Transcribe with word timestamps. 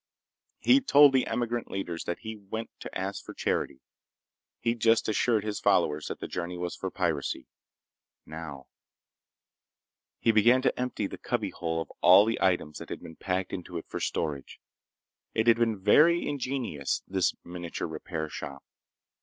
He'd 0.57 0.87
told 0.87 1.13
the 1.13 1.27
emigrant 1.27 1.69
leaders 1.69 2.05
that 2.05 2.17
he 2.21 2.35
went 2.35 2.71
to 2.79 2.97
ask 2.97 3.23
for 3.23 3.35
charity. 3.35 3.81
He'd 4.59 4.79
just 4.79 5.07
assured 5.07 5.43
his 5.43 5.59
followers 5.59 6.07
that 6.07 6.19
their 6.19 6.27
journey 6.27 6.57
was 6.57 6.75
for 6.75 6.89
piracy. 6.89 7.45
Now— 8.25 8.65
He 10.19 10.31
began 10.31 10.63
to 10.63 10.75
empty 10.79 11.05
the 11.05 11.19
cubbyhole 11.19 11.83
of 11.83 11.91
all 12.01 12.25
the 12.25 12.41
items 12.41 12.79
that 12.79 12.89
had 12.89 13.03
been 13.03 13.15
packed 13.17 13.53
into 13.53 13.77
it 13.77 13.85
for 13.87 13.99
storage. 13.99 14.59
It 15.35 15.45
had 15.45 15.57
been 15.57 15.79
very 15.79 16.27
ingenious, 16.27 17.03
this 17.07 17.35
miniature 17.43 17.87
repair 17.87 18.27
shop. 18.27 18.63